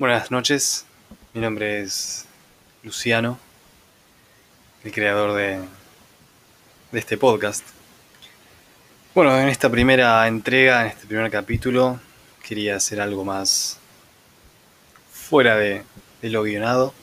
Buenas 0.00 0.30
noches, 0.30 0.86
mi 1.34 1.42
nombre 1.42 1.82
es 1.82 2.24
Luciano, 2.82 3.38
el 4.82 4.92
creador 4.92 5.34
de, 5.34 5.60
este 6.98 7.18
podcast. 7.18 7.62
Bueno, 9.14 9.38
en 9.38 9.48
esta 9.48 9.68
primera 9.68 10.26
entrega, 10.26 10.80
en 10.80 10.86
este 10.86 11.06
primer 11.06 11.30
capítulo, 11.30 12.00
quería 12.42 12.76
hacer 12.76 12.98
algo 12.98 13.26
más 13.26 13.78
fuera 15.12 15.56
de, 15.56 15.82
de 16.22 16.30
lo 16.30 16.44
guionado. 16.44 16.94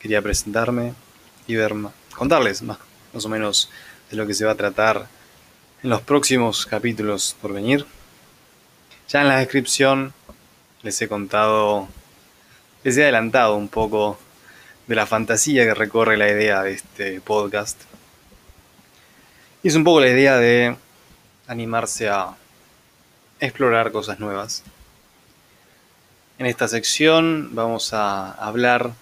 Quería 0.00 0.22
presentarme 0.22 0.94
y 1.46 1.54
ver, 1.56 1.74
contarles 2.16 2.62
más, 2.62 2.78
más 3.12 3.26
o 3.26 3.28
menos 3.28 3.68
de 4.10 4.16
lo 4.16 4.26
que 4.26 4.32
se 4.32 4.46
va 4.46 4.52
a 4.52 4.56
tratar 4.56 5.06
en 5.82 5.90
los 5.90 6.00
próximos 6.00 6.64
capítulos 6.64 7.36
por 7.42 7.52
venir. 7.52 7.84
Ya 9.06 9.20
en 9.20 9.28
la 9.28 9.36
descripción 9.36 10.14
les 10.82 11.02
he 11.02 11.08
contado, 11.08 11.88
les 12.86 12.96
he 12.96 13.02
adelantado 13.02 13.56
un 13.56 13.66
poco 13.66 14.16
de 14.86 14.94
la 14.94 15.06
fantasía 15.06 15.64
que 15.64 15.74
recorre 15.74 16.16
la 16.16 16.28
idea 16.28 16.62
de 16.62 16.74
este 16.74 17.20
podcast. 17.20 17.82
Y 19.64 19.66
es 19.66 19.74
un 19.74 19.82
poco 19.82 19.98
la 19.98 20.06
idea 20.06 20.36
de 20.36 20.76
animarse 21.48 22.08
a 22.08 22.36
explorar 23.40 23.90
cosas 23.90 24.20
nuevas. 24.20 24.62
En 26.38 26.46
esta 26.46 26.68
sección 26.68 27.56
vamos 27.56 27.92
a 27.92 28.30
hablar 28.30 28.92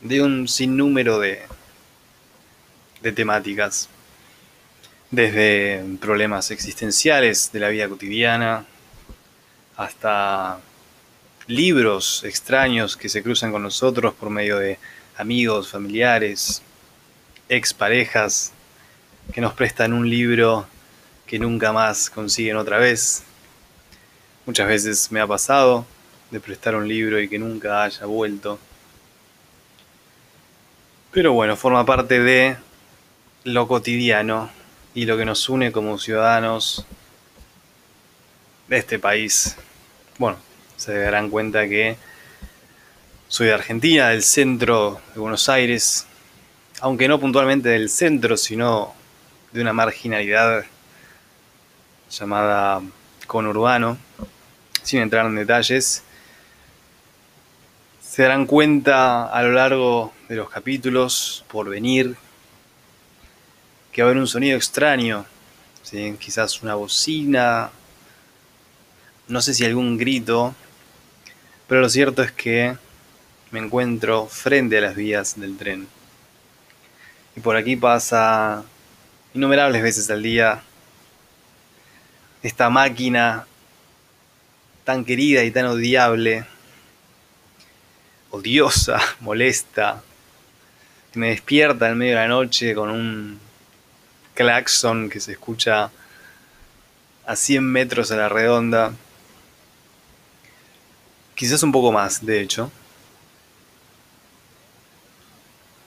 de 0.00 0.22
un 0.22 0.48
sinnúmero 0.48 1.20
de, 1.20 1.42
de 3.02 3.12
temáticas, 3.12 3.88
desde 5.12 5.84
problemas 6.00 6.50
existenciales 6.50 7.52
de 7.52 7.60
la 7.60 7.68
vida 7.68 7.88
cotidiana, 7.88 8.66
hasta 9.76 10.58
libros 11.50 12.22
extraños 12.24 12.96
que 12.96 13.08
se 13.08 13.22
cruzan 13.22 13.52
con 13.52 13.62
nosotros 13.62 14.14
por 14.14 14.30
medio 14.30 14.58
de 14.58 14.78
amigos, 15.16 15.68
familiares, 15.68 16.62
exparejas 17.48 18.52
que 19.32 19.40
nos 19.40 19.54
prestan 19.54 19.92
un 19.92 20.08
libro 20.08 20.66
que 21.26 21.38
nunca 21.38 21.72
más 21.72 22.10
consiguen 22.10 22.56
otra 22.56 22.78
vez. 22.78 23.22
Muchas 24.46 24.68
veces 24.68 25.12
me 25.12 25.20
ha 25.20 25.26
pasado 25.26 25.84
de 26.30 26.40
prestar 26.40 26.74
un 26.74 26.88
libro 26.88 27.20
y 27.20 27.28
que 27.28 27.38
nunca 27.38 27.82
haya 27.82 28.06
vuelto. 28.06 28.58
Pero 31.12 31.32
bueno, 31.32 31.56
forma 31.56 31.84
parte 31.84 32.20
de 32.20 32.56
lo 33.44 33.66
cotidiano 33.66 34.50
y 34.94 35.04
lo 35.04 35.16
que 35.16 35.24
nos 35.24 35.48
une 35.48 35.72
como 35.72 35.98
ciudadanos 35.98 36.84
de 38.68 38.78
este 38.78 38.98
país 38.98 39.56
bueno, 40.20 40.36
se 40.80 40.98
darán 40.98 41.28
cuenta 41.28 41.68
que 41.68 41.98
soy 43.28 43.48
de 43.48 43.52
Argentina, 43.52 44.08
del 44.08 44.22
centro 44.22 44.98
de 45.12 45.20
Buenos 45.20 45.50
Aires, 45.50 46.06
aunque 46.80 47.06
no 47.06 47.20
puntualmente 47.20 47.68
del 47.68 47.90
centro, 47.90 48.38
sino 48.38 48.94
de 49.52 49.60
una 49.60 49.74
marginalidad 49.74 50.64
llamada 52.10 52.80
conurbano, 53.26 53.98
sin 54.82 55.02
entrar 55.02 55.26
en 55.26 55.34
detalles. 55.34 56.02
Se 58.00 58.22
darán 58.22 58.46
cuenta 58.46 59.26
a 59.26 59.42
lo 59.42 59.52
largo 59.52 60.14
de 60.30 60.36
los 60.36 60.48
capítulos 60.48 61.44
por 61.48 61.68
venir 61.68 62.16
que 63.92 64.00
va 64.00 64.08
a 64.08 64.10
haber 64.12 64.22
un 64.22 64.26
sonido 64.26 64.56
extraño, 64.56 65.26
quizás 66.18 66.62
una 66.62 66.74
bocina, 66.74 67.70
no 69.28 69.42
sé 69.42 69.52
si 69.52 69.66
algún 69.66 69.98
grito, 69.98 70.54
pero 71.70 71.82
lo 71.82 71.88
cierto 71.88 72.24
es 72.24 72.32
que 72.32 72.76
me 73.52 73.60
encuentro 73.60 74.26
frente 74.26 74.78
a 74.78 74.80
las 74.80 74.96
vías 74.96 75.38
del 75.38 75.56
tren. 75.56 75.86
Y 77.36 77.40
por 77.40 77.56
aquí 77.56 77.76
pasa 77.76 78.64
innumerables 79.34 79.80
veces 79.80 80.10
al 80.10 80.20
día 80.20 80.62
esta 82.42 82.70
máquina 82.70 83.46
tan 84.82 85.04
querida 85.04 85.44
y 85.44 85.52
tan 85.52 85.66
odiable, 85.66 86.44
odiosa, 88.30 88.98
molesta, 89.20 90.02
que 91.12 91.20
me 91.20 91.28
despierta 91.28 91.88
en 91.88 91.98
medio 91.98 92.16
de 92.16 92.22
la 92.22 92.26
noche 92.26 92.74
con 92.74 92.90
un 92.90 93.38
claxon 94.34 95.08
que 95.08 95.20
se 95.20 95.30
escucha 95.30 95.92
a 97.24 97.36
100 97.36 97.64
metros 97.64 98.10
a 98.10 98.16
la 98.16 98.28
redonda 98.28 98.92
Quizás 101.40 101.62
un 101.62 101.72
poco 101.72 101.90
más, 101.90 102.26
de 102.26 102.42
hecho. 102.42 102.70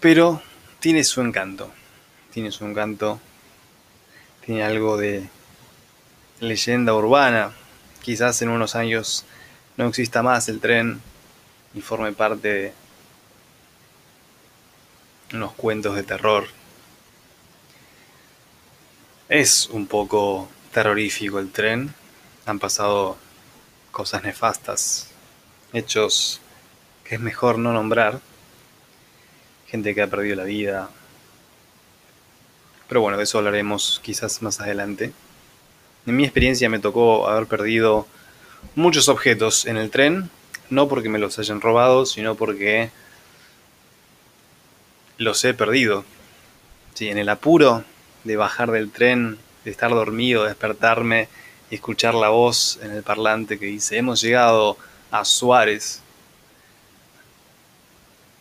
Pero 0.00 0.40
tiene 0.80 1.04
su 1.04 1.20
encanto. 1.20 1.70
Tiene 2.32 2.50
su 2.50 2.64
encanto. 2.64 3.20
Tiene 4.46 4.62
algo 4.62 4.96
de 4.96 5.28
leyenda 6.40 6.94
urbana. 6.94 7.52
Quizás 8.00 8.40
en 8.40 8.48
unos 8.48 8.74
años 8.74 9.26
no 9.76 9.86
exista 9.86 10.22
más 10.22 10.48
el 10.48 10.60
tren 10.60 11.02
y 11.74 11.82
forme 11.82 12.12
parte 12.12 12.48
de 12.48 12.72
unos 15.34 15.52
cuentos 15.52 15.94
de 15.94 16.04
terror. 16.04 16.46
Es 19.28 19.66
un 19.66 19.86
poco 19.88 20.48
terrorífico 20.72 21.38
el 21.38 21.52
tren. 21.52 21.94
Han 22.46 22.58
pasado 22.58 23.18
cosas 23.90 24.22
nefastas 24.22 25.10
hechos 25.74 26.40
que 27.04 27.16
es 27.16 27.20
mejor 27.20 27.58
no 27.58 27.72
nombrar, 27.72 28.20
gente 29.66 29.94
que 29.94 30.02
ha 30.02 30.06
perdido 30.06 30.36
la 30.36 30.44
vida. 30.44 30.88
Pero 32.88 33.00
bueno, 33.00 33.18
de 33.18 33.24
eso 33.24 33.38
hablaremos 33.38 34.00
quizás 34.02 34.40
más 34.40 34.60
adelante. 34.60 35.12
En 36.06 36.16
mi 36.16 36.24
experiencia 36.24 36.70
me 36.70 36.78
tocó 36.78 37.28
haber 37.28 37.46
perdido 37.46 38.06
muchos 38.74 39.08
objetos 39.08 39.66
en 39.66 39.76
el 39.76 39.90
tren, 39.90 40.30
no 40.70 40.88
porque 40.88 41.08
me 41.08 41.18
los 41.18 41.38
hayan 41.38 41.60
robado, 41.60 42.06
sino 42.06 42.34
porque 42.36 42.90
los 45.18 45.44
he 45.44 45.54
perdido. 45.54 46.04
Sí, 46.94 47.08
en 47.08 47.18
el 47.18 47.28
apuro 47.28 47.84
de 48.22 48.36
bajar 48.36 48.70
del 48.70 48.90
tren, 48.90 49.38
de 49.64 49.70
estar 49.70 49.90
dormido, 49.90 50.44
despertarme 50.44 51.28
y 51.70 51.74
escuchar 51.74 52.14
la 52.14 52.28
voz 52.28 52.78
en 52.82 52.92
el 52.92 53.02
parlante 53.02 53.58
que 53.58 53.66
dice, 53.66 53.98
hemos 53.98 54.20
llegado 54.20 54.76
a 55.14 55.24
Suárez, 55.24 56.00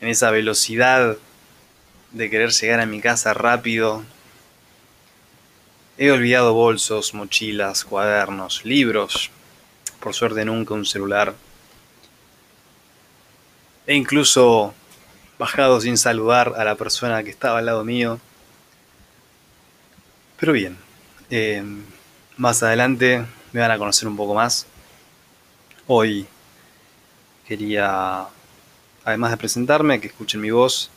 en 0.00 0.08
esa 0.08 0.32
velocidad 0.32 1.16
de 2.10 2.28
querer 2.28 2.50
llegar 2.50 2.80
a 2.80 2.86
mi 2.86 3.00
casa 3.00 3.32
rápido, 3.34 4.02
he 5.96 6.10
olvidado 6.10 6.54
bolsos, 6.54 7.14
mochilas, 7.14 7.84
cuadernos, 7.84 8.64
libros, 8.64 9.30
por 10.00 10.12
suerte 10.12 10.44
nunca 10.44 10.74
un 10.74 10.84
celular, 10.84 11.36
e 13.86 13.94
incluso 13.94 14.74
bajado 15.38 15.80
sin 15.80 15.96
saludar 15.96 16.52
a 16.56 16.64
la 16.64 16.74
persona 16.74 17.22
que 17.22 17.30
estaba 17.30 17.60
al 17.60 17.66
lado 17.66 17.84
mío. 17.84 18.18
Pero 20.36 20.52
bien, 20.52 20.76
eh, 21.30 21.62
más 22.36 22.60
adelante 22.64 23.24
me 23.52 23.60
van 23.60 23.70
a 23.70 23.78
conocer 23.78 24.08
un 24.08 24.16
poco 24.16 24.34
más. 24.34 24.66
Hoy 25.86 26.26
Quería, 27.46 28.26
además 29.04 29.30
de 29.30 29.36
presentarme, 29.36 30.00
que 30.00 30.08
escuchen 30.08 30.40
mi 30.40 30.50
voz. 30.50 30.90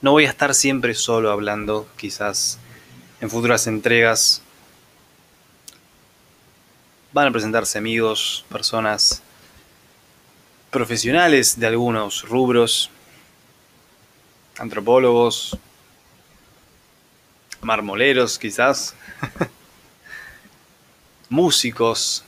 No 0.00 0.12
voy 0.12 0.26
a 0.26 0.28
estar 0.28 0.54
siempre 0.54 0.94
solo 0.94 1.30
hablando, 1.30 1.88
quizás 1.96 2.58
en 3.20 3.30
futuras 3.30 3.66
entregas 3.66 4.42
van 7.12 7.26
a 7.26 7.30
presentarse 7.32 7.78
amigos, 7.78 8.44
personas 8.48 9.22
profesionales 10.70 11.58
de 11.58 11.66
algunos 11.66 12.28
rubros, 12.28 12.90
antropólogos, 14.58 15.56
marmoleros 17.60 18.38
quizás, 18.38 18.94
músicos, 21.28 22.22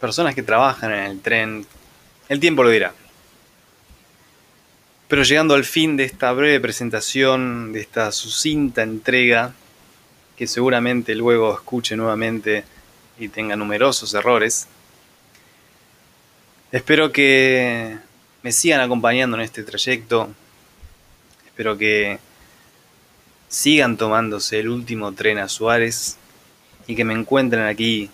personas 0.00 0.34
que 0.34 0.42
trabajan 0.42 0.92
en 0.92 1.02
el 1.04 1.20
tren, 1.20 1.66
el 2.28 2.40
tiempo 2.40 2.62
lo 2.62 2.70
dirá. 2.70 2.92
Pero 5.08 5.22
llegando 5.22 5.54
al 5.54 5.64
fin 5.64 5.96
de 5.96 6.04
esta 6.04 6.32
breve 6.32 6.58
presentación, 6.60 7.72
de 7.72 7.80
esta 7.80 8.10
sucinta 8.10 8.82
entrega, 8.82 9.54
que 10.36 10.48
seguramente 10.48 11.14
luego 11.14 11.54
escuche 11.54 11.96
nuevamente 11.96 12.64
y 13.18 13.28
tenga 13.28 13.54
numerosos 13.54 14.12
errores, 14.14 14.66
espero 16.72 17.12
que 17.12 17.98
me 18.42 18.50
sigan 18.50 18.80
acompañando 18.80 19.36
en 19.36 19.44
este 19.44 19.62
trayecto, 19.62 20.28
espero 21.46 21.78
que 21.78 22.18
sigan 23.48 23.96
tomándose 23.96 24.58
el 24.58 24.68
último 24.68 25.12
tren 25.12 25.38
a 25.38 25.48
Suárez 25.48 26.18
y 26.88 26.96
que 26.96 27.04
me 27.04 27.14
encuentren 27.14 27.64
aquí 27.64 28.10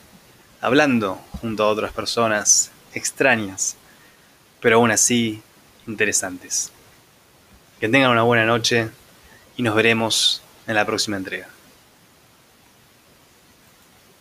hablando 0.60 1.14
junto 1.40 1.64
a 1.64 1.68
otras 1.68 1.92
personas 1.92 2.70
extrañas 2.92 3.78
pero 4.62 4.76
aún 4.76 4.90
así 4.90 5.42
interesantes. 5.86 6.72
Que 7.80 7.88
tengan 7.88 8.12
una 8.12 8.22
buena 8.22 8.46
noche 8.46 8.88
y 9.56 9.62
nos 9.62 9.74
veremos 9.74 10.42
en 10.66 10.76
la 10.76 10.86
próxima 10.86 11.16
entrega. 11.18 11.48